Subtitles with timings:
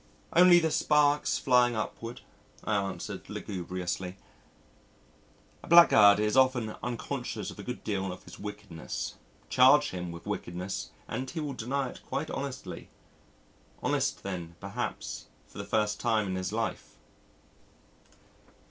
[0.33, 2.21] "Only the sparks flying upward,"
[2.63, 4.17] I answered lugubriously.
[5.61, 9.13] A blackguard is often unconscious of a good deal of his wickedness.
[9.51, 12.89] Charge him with wickedness and he will deny it quite honestly
[13.83, 16.97] honest then, perhaps, for the first time in his life.